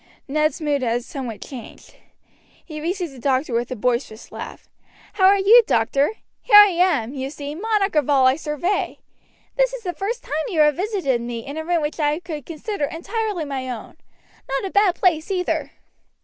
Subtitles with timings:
[0.27, 1.95] Ned's mood had somewhat changed.
[2.65, 4.67] He received the doctor with a boisterous laugh.
[5.13, 6.13] "How are you, doctor?
[6.41, 8.97] Here I am, you see, monarch of all I survey.
[9.57, 12.47] This is the first time you have visited me in a room which I could
[12.47, 13.95] consider entirely my own.
[14.49, 15.69] Not a bad place either."